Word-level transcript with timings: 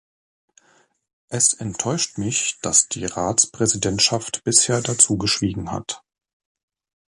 Es 1.29 1.53
enttäuscht 1.53 2.17
mich, 2.17 2.57
dass 2.63 2.87
die 2.89 3.05
Ratspräsidentschaft 3.05 4.43
bisher 4.43 4.81
dazu 4.81 5.15
geschwiegen 5.19 5.71
hat. 5.71 6.01